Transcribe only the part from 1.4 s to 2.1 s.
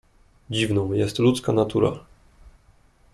natura."